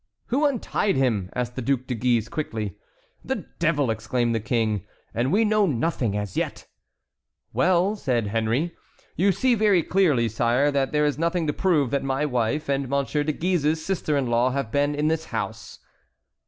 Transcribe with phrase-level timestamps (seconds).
[0.29, 2.75] "Who untied him?" asked the Duc de Guise, quickly.
[3.23, 6.65] "The devil!" exclaimed the King, "and we know nothing as yet."
[7.53, 8.75] "Well!" said Henry,
[9.15, 12.89] "you see very clearly, sire, that there is nothing to prove that my wife and
[12.89, 15.77] Monsieur de Guise's sister in law have been in this house."